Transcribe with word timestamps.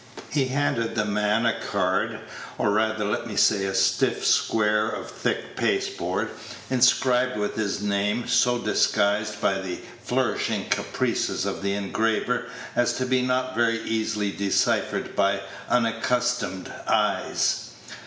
He 0.31 0.45
handed 0.45 0.95
the 0.95 1.05
man 1.05 1.45
a 1.45 1.53
card, 1.53 2.21
or 2.57 2.71
rather 2.71 3.05
let 3.05 3.27
me 3.27 3.35
say 3.35 3.65
a 3.65 3.75
stiff 3.75 4.25
square 4.25 4.87
of 4.89 5.11
thick 5.11 5.55
pasteboard, 5.55 6.31
inscribed 6.71 7.37
with 7.37 7.55
his 7.55 7.83
name, 7.83 8.27
so 8.27 8.57
disguised 8.57 9.39
by 9.39 9.59
the 9.59 9.77
flourishing 10.03 10.69
caprices 10.71 11.45
of 11.45 11.61
the 11.61 11.73
engraver 11.73 12.47
as 12.75 12.93
to 12.93 13.05
be 13.05 13.21
not 13.21 13.53
very 13.53 13.79
easily 13.83 14.31
deciphered 14.31 15.15
by 15.15 15.41
unaccustomed 15.69 16.71
eyes. 16.87 17.69